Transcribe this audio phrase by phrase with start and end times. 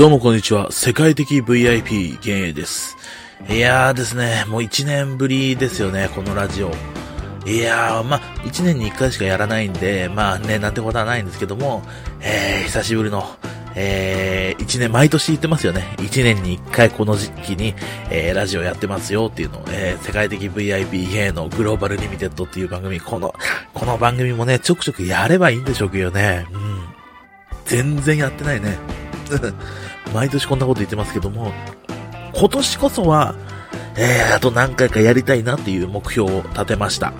[0.00, 0.72] どうもこんにちは。
[0.72, 2.96] 世界的 VIP 幻影です。
[3.50, 6.72] いやーですね、もう1年ぶりですよね、このラジオ。
[7.44, 11.82] いやー、まあ、1年に1回しかやらないんで、まあね、なんてことはないんですけども、
[12.22, 13.26] えー、久しぶりの、
[13.74, 15.94] えー、1年、毎年言ってますよね。
[15.98, 17.74] 1年に1回この時期に、
[18.08, 23.34] えー、ラジオやってますよっていうのを、えー、世界的 VIP 幻影のグローバルリミテッドっていう番組、この、
[23.74, 26.46] この番組もね、ちょくちょくやればいいんでしょうけどね。
[26.50, 26.80] うん。
[27.66, 28.78] 全然やってないね。
[30.14, 31.52] 毎年こんなこと言ってますけども、
[32.34, 33.34] 今年こそは、
[33.96, 37.12] えー、あと何回かやりたいなっていう目標を立てました。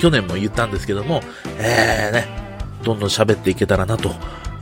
[0.00, 1.20] 去年も言ったんですけども、
[1.58, 2.26] えーね、
[2.82, 4.10] どんどん喋っていけたらなと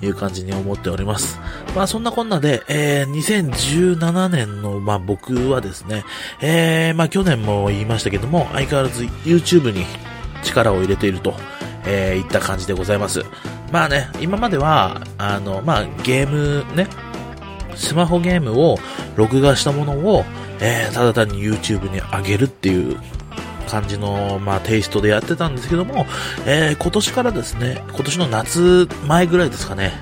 [0.03, 1.39] いう感じに思っております。
[1.75, 6.05] まあそんなこんなで、えー、2017年の、まあ僕はですね、
[6.41, 9.85] えー、まあ去年も言いましたけども、相変わらず YouTube に
[10.43, 11.35] 力を入れていると、
[11.87, 13.25] えー、いった感じでございます。
[13.73, 16.87] まあね、今までは、あの、まあゲームね、
[17.77, 18.79] スマホゲームを
[19.17, 20.25] 録画したものを、
[20.61, 22.99] えー、ただ単に YouTube に上げるっていう
[23.69, 26.07] 感じの、まあ、テイストでやってたんですけども、
[26.47, 29.93] えー、今年からですね、今年の夏前ぐらいですかね、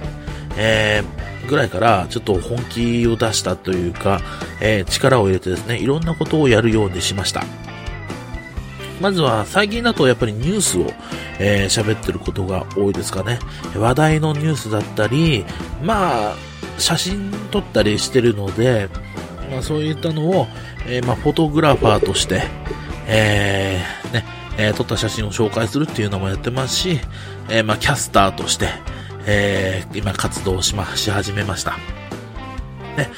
[0.56, 4.20] えー、ぐらいからちょっと本気を出したというか、
[4.61, 7.45] えー、力を入れてですね、いろんなことをやるようにしました。
[9.03, 10.86] まずは最近だとやっぱりニュースを
[11.39, 13.41] えー、喋ってることが多いですかね。
[13.75, 15.44] 話題のニュースだったり、
[15.83, 16.36] まあ、
[16.78, 18.89] 写真撮ったりしてるので、
[19.50, 20.47] まあそういったのを、
[20.86, 22.42] えー、まあフォトグラファーとして、
[23.06, 24.25] えー、ね、
[24.56, 27.00] えー、撮った写真を紹介するっていうのもやってますし、
[27.48, 28.69] えー、まあキャスターとして、
[29.27, 31.72] えー、今活動しま、し始めました。
[32.97, 33.11] ね、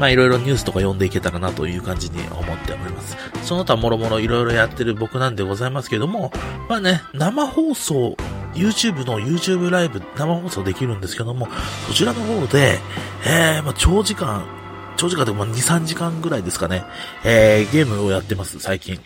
[0.00, 3.16] まあいろいろニュースとか読んでいけたらなという感じに思っております。
[3.44, 6.32] その他もろもろいろいろやってる僕なんでございますけども、
[6.68, 8.16] まあね、生放送、
[8.54, 11.48] YouTube の YouTube ライブ生放送できるんですけども、
[11.86, 12.78] そちらの方で、
[13.26, 14.44] えー、まあ長時間、
[14.96, 16.82] 長時間でも2、3時間ぐらいですかね、
[17.22, 18.98] えー、ゲームをやってます、最近。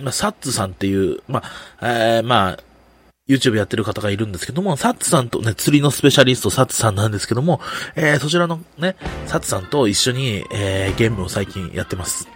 [0.00, 1.42] まあ、サッツさんっていう、ま
[1.80, 2.58] あ、えー、まあ、
[3.32, 7.60] YouTube やってる方がいるんですけども、サッツさんとね、釣りのスペシャリストサッツさんなんですけども、
[7.96, 12.28] えー、そちらのね、サッツさんと一緒に、えー、ゲームを最近やってます。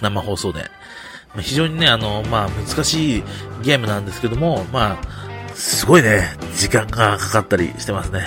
[0.00, 0.70] 生放送で。
[1.40, 3.22] 非常にね、あの、まあ、難しい
[3.62, 8.26] ゲームなんですけども、まあ、すごいね、時間がかかったりしてますね。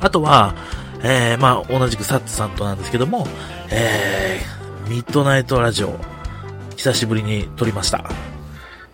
[0.00, 0.54] あとは、
[1.02, 3.26] えー、まあ、同じくサッツさんとなんですけども、
[3.70, 5.98] えー、ミッドナイトラジオ、
[6.76, 8.04] 久しぶりに撮りました。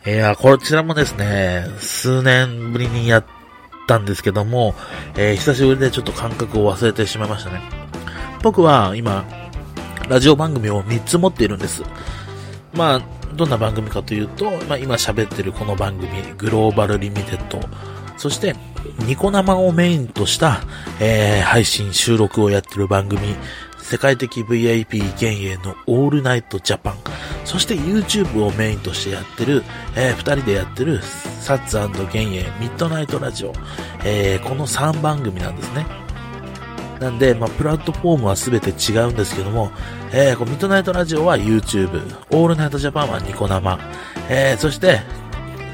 [0.08, 3.26] いや、こちらもですね、数年ぶりにやっ
[3.86, 4.74] たんですけども、
[5.18, 7.60] えー、久しぶりでちょっと感覚を忘れてしまいましたね。
[8.42, 9.26] 僕は今、
[10.08, 11.82] ラジオ番組を3つ持っているんです。
[12.72, 13.02] まあ、
[13.34, 16.08] どんな番組かというと、まあ今喋ってるこの番組、
[16.38, 17.60] グローバルリミテッド、
[18.16, 18.56] そして、
[19.00, 20.62] ニコ生をメインとした、
[21.00, 23.36] えー、配信、収録をやってる番組、
[23.78, 26.94] 世界的 VIP 幻影のオールナイトジャパン、
[27.48, 29.64] そして YouTube をメインとしてやってる、
[29.96, 32.26] えー、二人でやってる、サッツ幻影
[32.60, 33.54] ミッドナイトラジオ、
[34.04, 35.86] えー、この3番組なんですね。
[37.00, 39.70] なんで、まあ、プラットフォームは全て違うんですけども、
[40.12, 43.78] えー、こミッドナイトラジオは YouTube、オールナイトジャパンはニコ生、
[44.28, 45.00] えー、そして、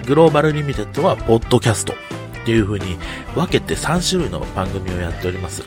[0.07, 1.97] グローバルリミテッドはポッドキャストっ
[2.45, 2.99] ていう風に
[3.35, 5.65] 分けて3種類の番組をやっております。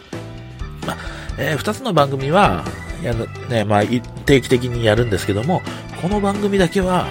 [0.86, 0.98] まあ、
[1.38, 2.64] えー、2つの番組は、
[3.04, 3.14] や
[3.50, 3.84] ね、まあ、
[4.26, 5.62] 定期的にやるんですけども、
[6.02, 7.08] この番組だけは、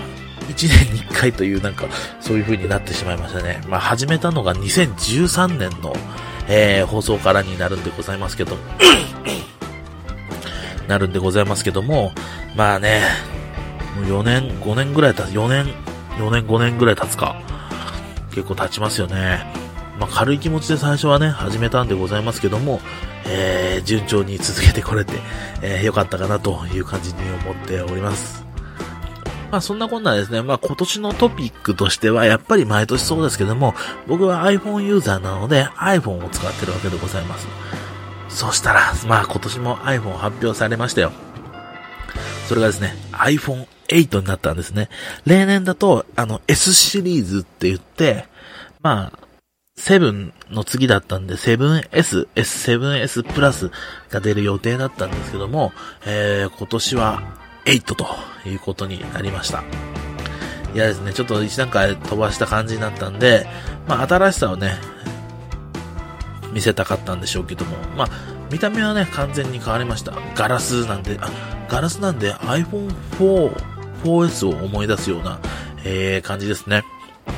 [0.49, 1.87] 1年に1回というなんか、
[2.21, 3.61] そういう風になってしまいましたね。
[3.69, 5.93] まあ、始めたのが2013年の、
[6.49, 8.57] えー、放送からになるんでございますけど、
[10.87, 12.13] なるんでございますけども、
[12.55, 13.03] まあね、
[13.97, 15.67] もう4年、5年ぐらい経つ、4年、
[16.19, 17.35] 4年、5年ぐらい経つか。
[18.31, 19.45] 結構経ちますよね。
[19.99, 22.81] まあ、軽い気持ちで最初はね、始めたんでございますけども、
[23.25, 25.15] えー、順調に続けてこれて、
[25.61, 28.46] えー、よかったかなという感じに思っております。
[29.57, 33.75] まあそんなこんなですね、まあ今年のトピックとしてはやっぱり毎年そうですけども、
[34.07, 37.47] 僕は iPhone ユーザーなので iPhone を使ってるわけでございます。
[38.29, 41.11] そしたら、まあ今年も iPhone 発表されましたよ。
[42.49, 44.91] それがですね、iPhone 8になったんですね。
[45.25, 48.27] 例年だと、あの S シリーズって言って、
[48.83, 49.19] まあ、
[49.79, 53.71] 7の次だったんで 7S、S7S プラス
[54.11, 55.73] が出る予定だったんですけども、
[56.05, 58.07] えー、今年は8と
[58.49, 59.63] いうことになりました。
[60.75, 63.47] いやですね、ちょっと一段階飛ばした感じになったんで、
[63.89, 64.75] まあ新しさをね、
[66.53, 68.09] 見せたかったんでしょうけども、まあ
[68.51, 70.13] 見た目はね、完全に変わりました。
[70.35, 71.31] ガラスなんで、あ、
[71.69, 73.53] ガラスなんで iPhone4、
[74.05, 75.41] 4S を思い出すような、
[75.85, 76.85] えー、感じですね。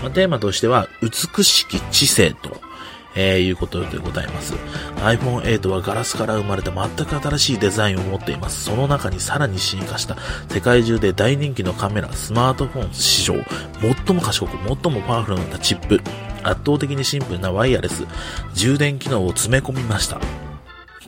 [0.03, 2.61] まあ、テーマとしては、美しき知性と、
[3.21, 4.55] えー、いうことでございます。
[4.99, 8.65] iPhone 8はガラスから生まれた全く新しいデザインを持っています。
[8.65, 10.17] その中にさらに進化した
[10.49, 13.35] 世界中で大人気のカメラ、スマートフォン史上、
[13.81, 16.01] 最も賢く、最もパワフルなチップ、
[16.45, 18.07] 圧倒的にシンプルなワイヤレス、
[18.55, 20.21] 充電機能を詰め込みました。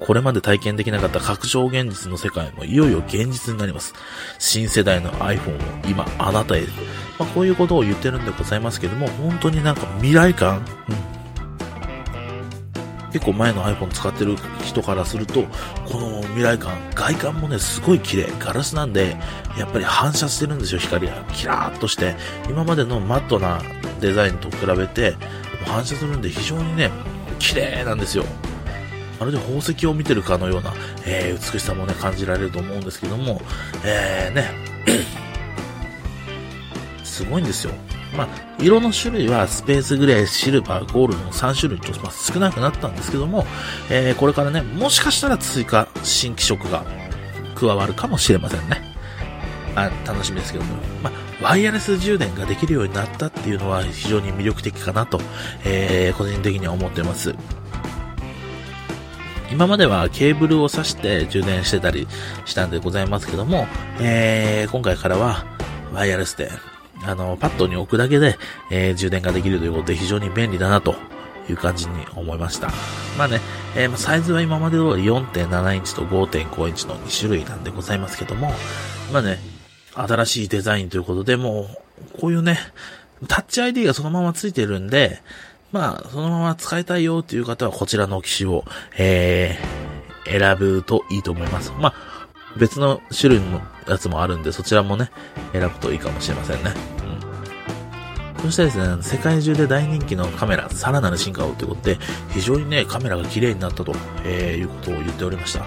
[0.01, 3.95] これまで体験できなかった拡張現実の世界もいよいよ現実になります。
[4.41, 6.63] 新世代の iPhone を今あなたへ。
[7.19, 11.20] まあ、こういうことを言ってるんでございますけども、本当になんか未来感、うん、
[13.13, 15.43] 結構前の iPhone 使ってる人からすると、
[15.91, 18.33] この未来感、外観もね、すごい綺麗。
[18.39, 19.17] ガラスなんで、
[19.59, 21.25] やっぱり反射してるんですよ、光が。
[21.33, 22.17] キラーっとして。
[22.49, 23.61] 今までのマットな
[24.01, 25.17] デザインと比べて、
[25.67, 26.91] 反射するんで非常にね、
[27.39, 28.25] 綺麗なんですよ。
[29.19, 30.73] まるで宝石を見てるかのような、
[31.05, 33.43] えー、美しさもね、感じられると思うんですけども、
[33.85, 34.51] えー、ね、
[37.05, 37.75] すごいんですよ。
[38.17, 38.29] まあ、
[38.59, 43.47] 色の種類はスペースグレー、シルバー、ゴールドの3種類と、まあ、少なくなったんですけども、
[43.91, 46.85] えー、これからね、もしかしたら追加、新規色が
[47.55, 48.91] 加わるかもしれませんね。
[49.77, 55.21] あ楽しみですけども、まあ、ワイヤレス充電ができるようになったっていうのは非常に魅力的かなと、
[55.65, 57.35] えー、個人的には思ってます。
[59.51, 62.07] 今まではケーブルを挿して充電してたり
[62.45, 63.67] したんでございますけども、
[64.01, 65.45] えー、今回からは
[65.93, 66.51] ワイヤレスで、
[67.05, 68.39] あの、パッドに置くだけで、
[68.71, 70.95] えー、充電ができるということで非常に便利だなと
[71.49, 72.69] いう感じに思いました。
[73.19, 73.41] まあね、
[73.77, 78.53] えー、サイズは今まで通り4.7インチと5.5インチの2種類なんでございますけども、
[79.13, 79.39] まあね、
[79.95, 81.69] 新しいデザインということで、も
[82.17, 82.59] う、こういうね、
[83.29, 85.21] タッチ ID がそのままついてるんで、
[85.73, 88.65] まあ、そのまま使いたいよっていう方はこちらの機種を、
[88.99, 91.73] えー、選ぶといいと思います。
[91.79, 91.95] まあ、
[92.57, 95.11] 別の種類のやつもあるんで、そちらもね、
[95.53, 96.73] 選ぶといいかもしれませんね。
[98.39, 98.45] うん。
[98.45, 101.99] そしてですね、世界中で大人気のカメラ、さらなる進化をということで、
[102.31, 103.95] 非常にね、カメラが綺麗になったと、
[104.25, 105.65] えー、いうことを言っておりました。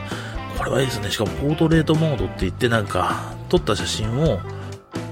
[0.58, 1.10] これはいいですね。
[1.10, 4.40] しかもポートレートモードって言ってなんか、撮った写真を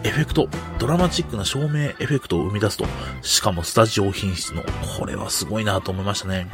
[0.03, 0.47] エフェクト、
[0.79, 2.85] ドラマチックな照明エフェクトを生み出すと、
[3.21, 4.63] しかもスタジオ品質の、
[4.97, 6.49] これはすごいなと思いましたね。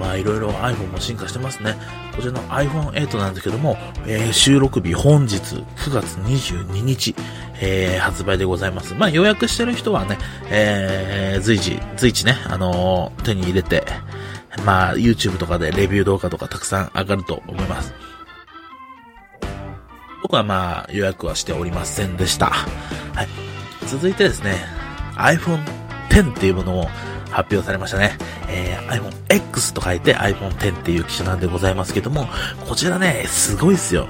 [0.00, 1.76] まあいろいろ iPhone も進化してますね。
[2.16, 3.76] こちらの iPhone8 なんですけども、
[4.06, 7.14] えー、収録日本日9月22日、
[7.60, 8.94] えー、発売でございます。
[8.94, 10.16] まあ予約してる人はね、
[10.50, 13.84] えー、随時、随時ね、あのー、手に入れて、
[14.64, 17.92] まあ YouTube とかでレビュー動画とかたくさん上がると思います。
[20.22, 22.46] 僕はまあ予約はしておりませんでした。
[22.46, 23.28] はい。
[23.86, 24.56] 続いてですね、
[25.16, 25.60] iPhone
[26.10, 26.86] X っていうものを
[27.30, 28.16] 発表されましたね。
[28.48, 32.28] えー、iPhone X と書いて iPhone X っていう機種なんでございますけども、
[32.68, 34.08] こちらね、すごいっすよ。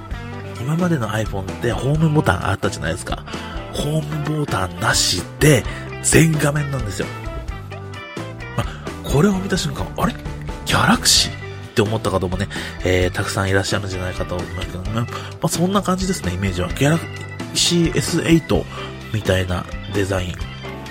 [0.61, 3.25] 今までの iPhone ってホームボタンあったじゃないですか。
[3.73, 5.65] ホームボタンなしで
[6.03, 7.07] 全画面なんですよ。
[8.57, 8.65] ま
[9.03, 10.15] これを見た瞬間、あれ？
[10.67, 11.33] ギャラクシー？
[11.33, 12.49] って思った方もね、
[12.85, 14.91] えー、たくさんいらっしゃるんじゃないかと思いますけどね。
[14.93, 15.07] ま
[15.45, 16.69] あ、そんな感じですね、イメージは。
[16.73, 17.07] ギャラク
[17.55, 18.65] シー S8
[19.15, 19.65] みたいな
[19.95, 20.35] デザイン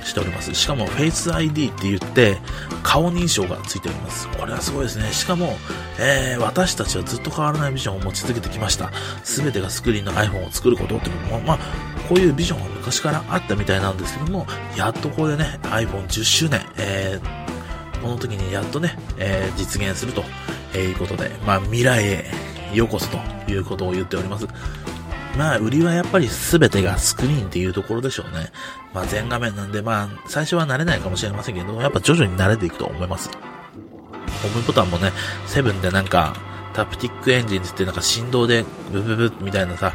[0.10, 0.54] しております。
[0.54, 2.38] しかも Face ID って言って、
[2.84, 4.28] 顔認証がついております。
[4.30, 5.12] これはすごいですね。
[5.14, 5.56] しかも、
[6.00, 8.92] えー、私たちはずっと変わらないビジョンを持ち続けてきました。
[9.24, 11.58] すべてがスクリーンの iPhone を作ることってことも、まあ、
[12.08, 14.46] こういうビジョンは昔からあったみたいなんですけども、
[14.76, 20.24] やっとこれでね、iPhone10 周年、えー、この時にやっとね、えー、実現すると
[20.78, 22.26] いうことで、まあ、未来へ
[22.74, 24.48] ようこそということを言っております。
[25.38, 28.52] まあ、売りはやっぱり全てがスクリーンっていうところでしょうね。
[28.94, 33.30] まあ、全画面なんで、まあ、最初は慣れないかもしれませんけど、やっぱ徐々に慣れていくと思います。
[33.30, 35.12] ホームボタンもね、
[35.46, 36.36] セブンでなんか、
[36.74, 39.94] タプティックエンジンってなんか振動でブブブみたいなさ、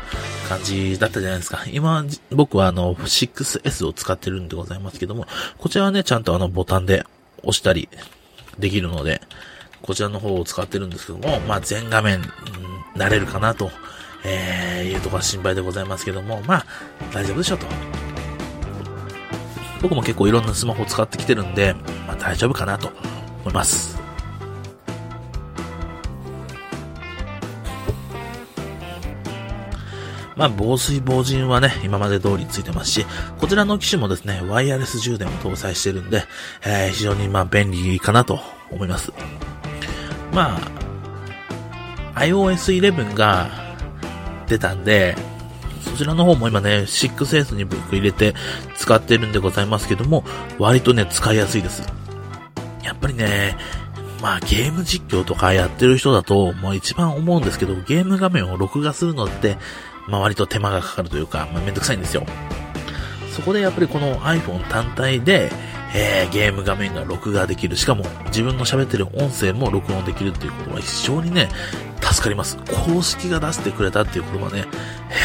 [0.49, 1.65] 感じだったじゃないですか。
[1.71, 5.27] 今、僕はあの、6S を使ってるんでございますけども、
[5.59, 7.05] こちらはね、ちゃんとあのボタンで
[7.39, 7.89] 押したり
[8.59, 9.23] できるので、
[9.83, 12.25] こちらの方を使ってるんですけども、まあ全画面、うん、
[13.01, 13.71] 慣れるかなと、
[14.25, 16.67] えー、いうところは心配でございますけども、まあ、
[17.13, 17.67] 大丈夫でしょうと。
[19.83, 21.75] 僕も結構いろんなスマホを使ってきてるんで、
[22.07, 22.89] まあ大丈夫かなと
[23.43, 23.95] 思います。
[30.37, 33.07] まあ、防水防塵はね、今まで通りついてますし、
[33.39, 36.25] こちらの機種もですね、ワイヤレス充電を搭載してるんで、
[36.65, 38.41] えー、非常にまあ便利かなと
[38.71, 39.13] 思います。
[40.33, 43.64] まあ、iOS11 が
[44.47, 45.17] 出たんで、
[45.83, 48.35] そちらの方も今ね、6S に僕入れて
[48.77, 50.25] 使ってるんでございますけども、
[50.59, 51.83] 割とね、使いやすいです。
[52.83, 53.57] やっぱりね、
[54.21, 59.59] まあゲーム実況とかやってる人だと、もう一番思うんですけど、ゲーム画面を録画するのって、
[60.09, 62.25] まあ割と手間がかかるというか、まあめんどくさいんですよ。
[63.31, 65.51] そこでやっぱりこの iPhone 単体で、
[65.95, 67.77] えー、ゲーム画面が録画できる。
[67.77, 71.49] しかも、自分の喋ってる音声も録音できるっていうことは非常にね、
[72.15, 72.57] 助かります。
[72.87, 74.67] 公式が出してくれたっていうことはね、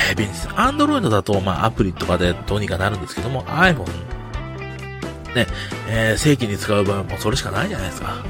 [0.10, 0.48] えー、便利です。
[0.50, 3.86] Android だと、まあ、アプリとかでどうにかなるんですけども、iPhone、
[5.36, 5.46] ね、
[5.88, 8.24] えー、正規に使う場合はもうそれしかないじゃないですか。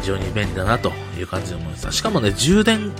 [0.00, 1.92] 非常に便利だなという感じで思いました。
[1.92, 2.92] しかもね、充電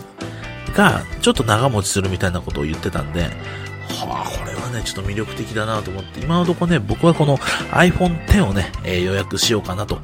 [0.75, 7.39] がちょっと長持ちするみたいなことを言ってたんで、はあ、これはね、ちょっと魅力的だなと思って、今のところね、僕はこの
[7.73, 9.99] iPhone X をね、えー、予約しようかなと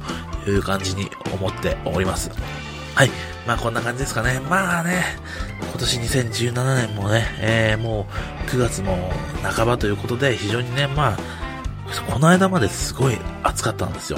[0.45, 2.31] いう感じに思っております。
[2.97, 3.11] はい。
[3.45, 4.39] まあこんな感じですかね。
[4.49, 5.03] まあね、
[5.61, 8.07] 今年2017年もね、えー、も
[8.47, 9.11] う9月も
[9.43, 11.17] 半ばということで、非常にね、まあ、
[12.11, 14.17] この間まですごい暑かったんですよ。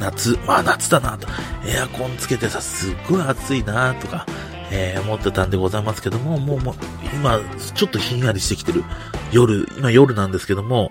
[0.00, 1.28] 夏、まあ夏だなと、
[1.64, 4.26] エアコンつけてさ、すっごい暑いなとか、
[4.72, 6.74] えー、思ってたんでございますけども、もう、もう、
[7.14, 7.38] 今、
[7.76, 8.82] ちょっとひんやりしてきてる。
[9.30, 10.90] 夜、今夜なんですけども、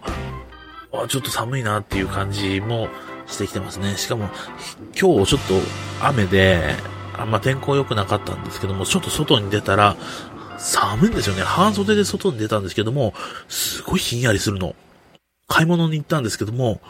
[0.93, 2.88] あちょっと寒いなっていう感じも
[3.27, 3.98] してきてますね。
[3.98, 4.30] しかも、
[4.89, 5.38] 今日ちょっと
[6.01, 6.75] 雨で、
[7.18, 9.96] あんま天候良くなかったんですけども、ちょっと外に出たら、
[10.58, 11.44] 寒いんですよね。
[11.44, 13.13] 半袖で外に出たんですけども、
[13.48, 14.75] すごいひんやりするの。
[15.48, 16.82] 買い物に行ったんですけども、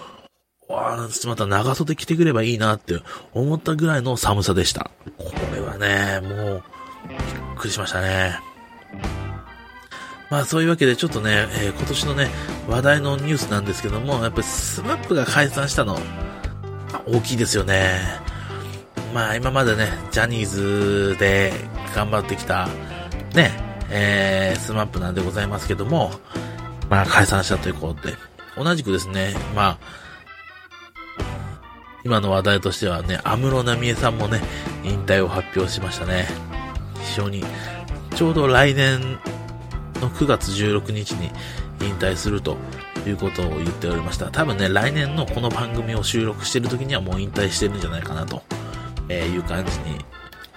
[0.69, 2.99] わあ、また長袖着てくればいいなって
[3.33, 4.91] 思ったぐらいの寒さでした。
[5.17, 6.63] これはね、もう、
[7.09, 7.19] びっ
[7.57, 8.39] くりしましたね。
[10.33, 12.27] まあそういうわけでちょっとね、えー、今年のね、
[12.67, 15.95] 話題のニュースなんですけども、やっぱりスマップが解散したの、
[17.05, 17.99] 大きいですよね。
[19.13, 21.53] まあ今までね、ジャニーズで
[21.95, 22.67] 頑張ってきた、
[23.35, 23.51] ね、
[23.91, 26.11] えー、スマップなんでございますけども、
[26.89, 28.15] まあ解散したということで、
[28.57, 29.79] 同じくですね、まあ、
[32.03, 34.41] 今の話題としてはね、安室奈美恵さんもね、
[34.83, 36.25] 引退を発表しましたね。
[37.03, 37.45] 非常に、
[38.15, 39.19] ちょうど来年
[40.03, 41.31] の9月16日に
[41.81, 42.57] 引退すると
[43.07, 44.29] いうことを言っておりました。
[44.29, 48.43] 多分ね、来年のこの番組を収録してる時にはもう引退してるんじゃないかなと
[49.11, 49.99] いう感じに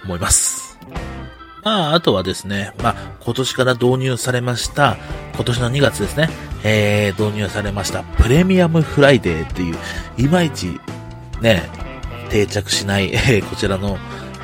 [0.03, 0.77] 思います。
[1.63, 4.97] まあ、あとはですね、まあ、今年から導入されました、
[5.35, 6.29] 今年の2月ですね、
[6.63, 9.77] えー、導入されましたプレミアムフライデーっていう、
[10.17, 10.79] いまいち、
[11.41, 11.63] ね、
[12.29, 13.97] 定着しない、え、こちらの、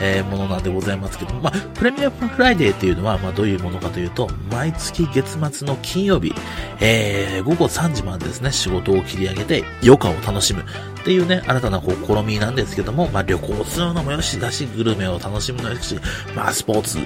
[0.03, 6.33] えー、ものなんでございますけども、まあ、プレミアムフライデーっていうのは、まあ、どういうものかというと、毎月月末の金曜日、
[6.81, 15.98] えー、午後3時までですね、仕事を切り上げて、余暇を楽しむっていうね、新たな試みなんですけども、まあ、旅行するのもよしだし、グルメを楽しむのもよし、
[16.36, 17.00] まあ、スポーツ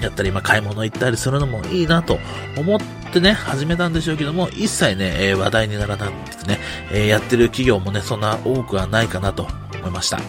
[0.00, 2.18] やったり、まあ、買い物行ったりするのもいいなと
[2.56, 2.80] 思っ
[3.12, 6.58] てね、始めたんでしょうけども、一切ね、えー、話題にならなくてね、
[6.90, 10.20] えー、やってる企業もね、そんな多くはないかなと思いました。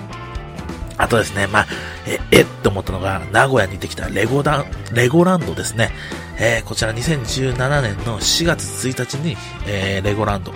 [1.02, 1.68] あとですね、まあ、
[2.06, 5.92] え、えって思ったのが、名古屋にできたレゴダン、レゴランドですね。
[6.38, 10.54] えー、こちら2017年の4月1日に、えー、レゴランド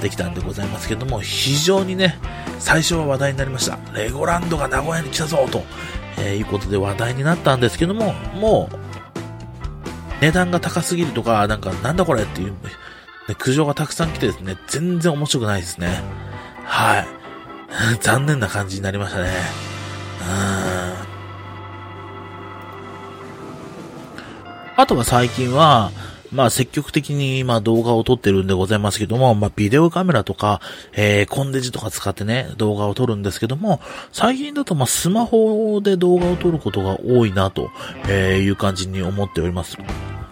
[0.00, 2.16] できたんでございますけども、非常にね、
[2.60, 3.76] 最初は話題になりました。
[3.92, 5.64] レゴランドが名古屋に来たぞと、
[6.16, 8.76] えー、いうことで話題になったんですけども、もう、
[10.20, 12.56] 値段が高すぎるとか、なんか、なんだこれっていう、ね、
[13.36, 16.02] 苦情がたくさん来てですね、全然面白くないですね。
[16.64, 17.08] はい。
[18.00, 19.67] 残念な感じになりましたね。
[24.76, 25.90] あとは最近は、
[26.30, 30.60] まあ積極的に今動画を撮ってるんでございますけども、まあビデオカメラとか、
[30.92, 33.80] えー、コンデジとか使ってね、動画を撮るんですけども、
[34.12, 37.70] 最近だとまあスマホで動画を撮ることが多いなと、
[38.08, 39.78] えいう感じに思っております。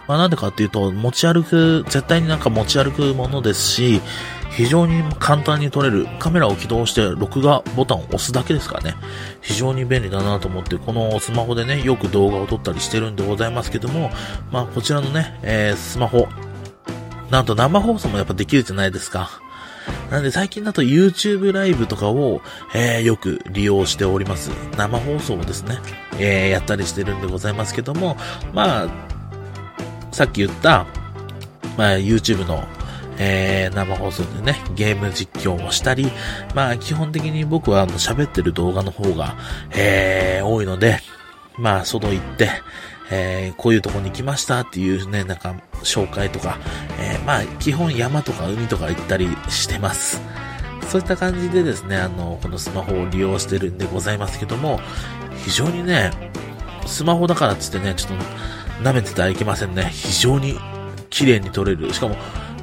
[0.07, 4.01] まあなんでかっていうと、持ち歩く、絶対になんか持ち歩くものですし、
[4.57, 6.09] 非常に簡単に撮れる。
[6.19, 8.95] カメラを起動して録画ボタンを押すだけですからね。
[9.43, 14.11] 非常に便利だなと思って、このスマホでね、よく動画を撮ったりしてるんでございますけども、
[14.51, 16.27] まあこちらのね、えー、スマホ、
[17.31, 19.43] なんと生放送もやっぱできるじゃないですか。
[20.11, 22.41] なんで最近だと YouTube ライブとかを、
[22.75, 24.49] えー、よく利用しております。
[24.79, 25.77] 生放送をですね、
[26.19, 28.17] えー、やったりしてるんでございますけども、
[28.55, 28.89] まあ、
[30.13, 30.87] さっき言った、
[31.77, 32.67] まあ YouTube の
[33.19, 36.11] えー、生放送でね、ゲーム実況をしたり、
[36.55, 39.37] まあ基本的に僕はあの喋ってる動画の方が、
[39.71, 40.99] えー、多いので、
[41.59, 42.51] まあ外行って、
[43.11, 46.59] えー、こういうとこに来ましたっていうね、なんか紹介とか、
[46.99, 50.21] えー、まあ基本山とか海とか行ったりしてます。
[50.89, 54.81] そういった感じでですね、あの、このスマホを利用してるんでございますけども、
[55.45, 56.11] 非常にね、
[56.87, 58.25] スマホだからっつってね、ちょっと
[58.83, 59.91] 舐めててはいけませんね。
[59.93, 60.57] 非常に
[61.11, 61.93] 綺麗に撮れる。
[61.93, 62.17] しかも、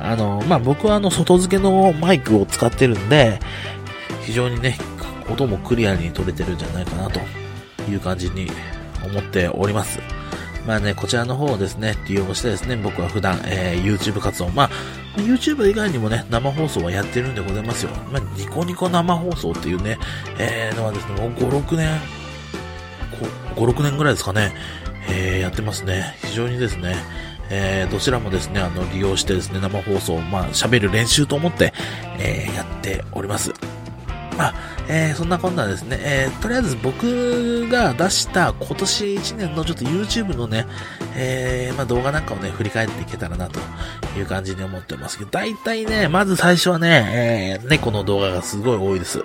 [0.03, 3.39] あの、まあ、僕はあの、外付けのマイクを使ってるんで、
[4.25, 4.77] 非常にね、
[5.31, 7.19] 音もクリアに撮れてるんじゃないかなと
[7.89, 8.51] いう感じに
[9.05, 9.99] 思っております。
[10.67, 14.69] まあね、こちらの方をですね、利用してですね、僕は普段、えー、YouTube 活動、まあ、
[15.17, 17.91] YouTube 以外にもね、生放送はやってるんでございますよ。
[18.11, 19.97] まあ、ニコニコ生放送っていうね、
[20.37, 21.99] えー、のはですね、もう5、6年、
[23.55, 24.53] 5、6年ぐらいですかね、
[25.09, 26.17] えー、やってますね。
[26.23, 26.95] 非常にですね、
[27.49, 31.73] えー、どちらもですね、あの、利用してですね、生放送、まあ、喋る練習と思って、
[32.19, 33.51] えー、やっております。
[34.37, 34.53] まあ、
[34.87, 40.65] えー、そんなこんなですね、えー、とりあえず僕が出した今年1年のちょっと YouTube のね、
[41.15, 43.59] えー、まあ動画なんかをね、振り返っていけたらなと
[44.17, 49.23] いう感じに思ってますけど、大体ね、まず最初はね、えー、猫の動画がすごい多いです。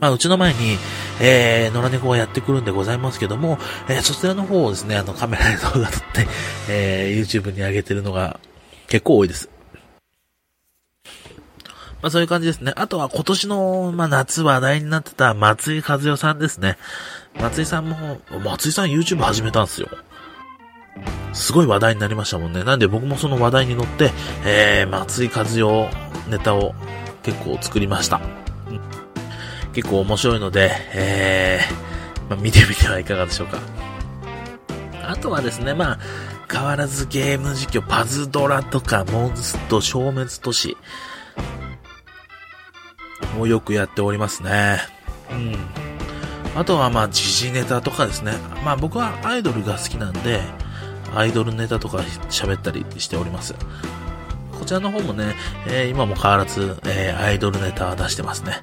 [0.00, 0.76] まあ、うちの前に、
[1.20, 6.26] えー、野良猫がやってくるんでございますけども、えー、そちらの方をですね、あの、カメラで動画撮って、
[6.68, 8.38] えー、YouTube に上げてるのが
[8.88, 9.50] 結構多いです。
[12.02, 12.72] まあそういう感じですね。
[12.76, 16.76] あとは今年の、まあ夏話題になってた松井和代さんですね。
[17.40, 19.88] 松井さんも、松井さん YouTube 始めたんですよ。
[21.32, 22.64] すごい話題になりましたもんね。
[22.64, 24.12] なんで僕もその話題に乗って、
[24.44, 25.90] えー、松井和代
[26.28, 26.74] ネタを
[27.22, 28.20] 結構作りました。
[28.68, 28.80] うん、
[29.76, 33.58] 結構面白いので、えー、まあ、見てみてはいかがでしょうか。
[35.06, 35.98] あとはですね、まあ、
[36.50, 40.78] 変わらずゲーム実況、パズドラとか、モンスト、消滅都市、
[43.38, 44.78] をよくやっておりますね。
[45.30, 45.56] うん。
[46.58, 48.32] あとはまあ時事ネタとかですね。
[48.64, 50.40] まあ僕はアイドルが好きなんで、
[51.14, 51.98] アイドルネタとか
[52.30, 53.54] 喋ったりしております。
[54.58, 55.34] こちらの方もね、
[55.66, 58.62] えー、今も変わらず、えー、アイドルネタ出してますね。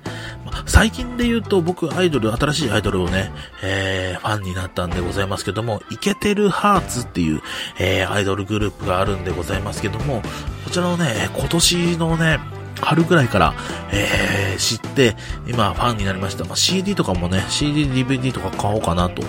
[0.66, 7.42] 最近で言うと僕アイドル、新しいアイドルをね、えー、ファンになったんでございますけども、イケてるハーツっていう、
[7.80, 10.22] えアイドルグループがあるんでございますけども、
[10.64, 12.40] こちらのね、今年のね、
[12.82, 13.54] 春ぐらいから、
[13.92, 15.16] えー、知って、
[15.48, 16.46] 今ファンになりました。
[16.46, 19.24] まあ、CD とかもね、CD、DVD とか買おうかなと、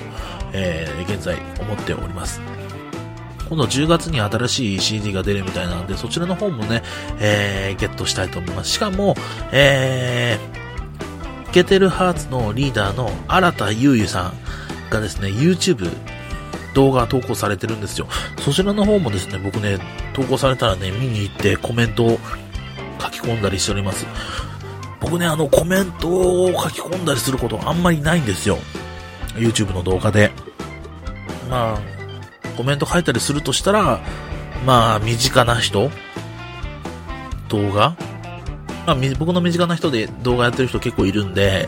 [0.52, 2.40] えー、現在思っております。
[3.48, 6.82] 今度10月に新しい CD が出るみたいなので、そちらの方もね、
[7.18, 8.70] えー、ゲットしたいと思います。
[8.70, 9.14] しかも、
[9.52, 10.63] えー、
[11.54, 15.88] ケテルハーツのリーダーの新田優優さんがですね、YouTube
[16.74, 18.08] 動画投稿されてるんですよ。
[18.40, 19.78] そちらの方もですね、僕ね、
[20.14, 22.18] 投稿されたらね、見に行ってコメントを
[22.98, 24.04] 書き込んだりしております。
[25.00, 28.58] 僕ね、あの、コメントを書き込んだりすることあんまりないんですよ。
[29.36, 30.32] YouTube の動画で。
[31.48, 31.80] まあ、
[32.56, 34.00] コメント書いたりするとしたら、
[34.66, 35.88] まあ、身近な人
[37.48, 37.96] 動画
[38.86, 41.66] まあ、僕の身近な人で動画やってる人結構いるんで、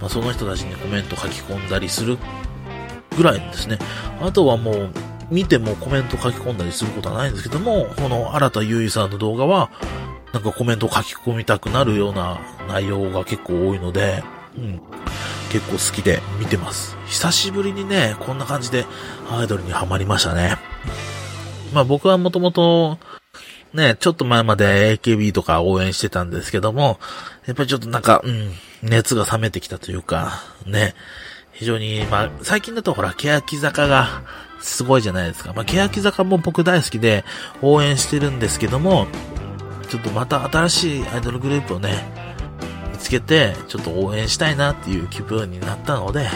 [0.00, 2.18] まあ、その人たちにコメント書き込んだりする
[3.16, 3.78] ぐらいですね。
[4.20, 4.90] あとはもう、
[5.30, 9.70] 見てもコメント書き込んだりすることはないんですけども、この新田優衣さんの動画は、
[10.32, 14.22] なんかコメント書き込みたくなるような内容が結構多いので、
[14.56, 14.80] うん。
[15.50, 16.96] 結構好きで見てます。
[17.06, 18.84] 久しぶりにね、こんな感じで
[19.30, 20.56] アイドルにはまりましたね。
[21.72, 22.98] まあ僕はもともと、
[23.74, 26.98] ね、ちょっと前まで AKB とか応援してたんですけども、
[27.46, 28.52] やっぱりちょっとなんか、うん、
[28.82, 30.94] 熱が冷めてきたというか、ね、
[31.52, 34.22] 非常に、まあ、最近だとほら、欅坂が
[34.60, 35.52] すごいじゃないですか。
[35.52, 37.24] まあ、欅坂も僕大好きで
[37.62, 39.06] 応援してるんですけども、
[39.88, 42.04] ちょっとまた新しいアイドルグループをね、
[42.92, 46.28] 見つけて、ちょっと応援したいなっていう気分になったので、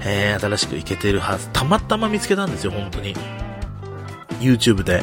[0.00, 1.48] えー、新しくいけてるはず。
[1.48, 3.14] たまたま見つけたんですよ、本当に。
[4.40, 5.02] YouTube で。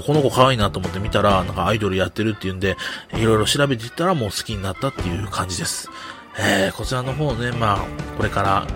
[0.00, 2.76] この子可愛いなと思って見たら、なんかアイドルやってるっていうんで、
[3.14, 5.90] いろいろ調べていったらもう好きになったっていう感じです。
[6.38, 8.66] えー、こちらの方ね、まあ、これから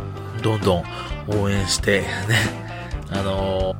[0.42, 0.85] どんどん
[1.29, 2.07] 応援して、ね、
[3.11, 3.74] あの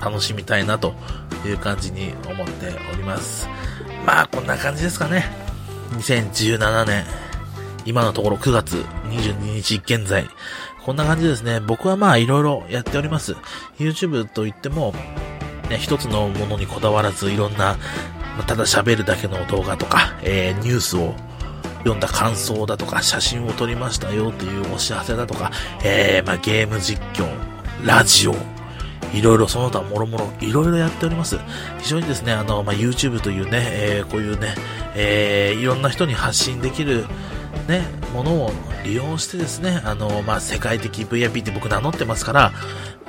[0.00, 0.94] ー、楽しみたいなと
[1.46, 3.48] いう感じに思っております。
[4.04, 5.24] まあ、こんな感じですかね。
[5.92, 7.04] 2017年、
[7.86, 8.76] 今のところ9月
[9.08, 10.28] 22日現在、
[10.84, 11.60] こんな感じですね。
[11.60, 13.36] 僕はまあ、いろいろやっております。
[13.78, 14.92] YouTube といっても、
[15.68, 17.76] ね、一つのものにこだわらず、いろんな、
[18.46, 21.14] ただ喋るだけの動画とか、えー、ニュースを
[21.78, 25.50] 読んだ感想だとか、写真を撮りましたよっていうお知らせだとか、
[25.84, 27.28] えー、まあ、ゲーム実況、
[27.84, 28.34] ラジオ、
[29.12, 31.38] いろいろその他もろもろいろいろやっております。
[31.78, 34.54] 非常にですね、あの、まあ、YouTube というね、えー、こういうね、
[34.96, 37.06] えー、いろんな人に発信できる、
[37.68, 38.50] ね、ものを
[38.84, 42.52] 利用してですね、あの、まあ、世界的 VIP って僕名乗ってますから、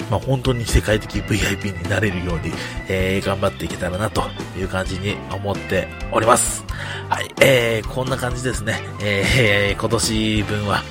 [0.10, 2.54] まあ、本当に世界的 VIP になれるように、
[2.88, 4.24] えー、頑張っていけたらなと
[4.58, 6.64] いう感じに思っております。
[7.10, 8.80] はい、えー、こんな感じですね。
[9.02, 10.84] えー、今年分は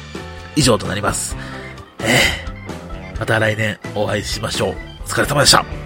[0.57, 1.37] 以上となります。
[2.00, 4.74] えー、また来年お会いしましょう。
[5.05, 5.84] お疲れ様でした。